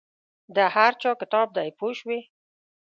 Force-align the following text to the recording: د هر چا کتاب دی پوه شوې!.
د 0.55 0.57
هر 0.75 0.91
چا 1.01 1.11
کتاب 1.21 1.47
دی 1.57 1.69
پوه 1.77 1.93
شوې!. 1.99 2.19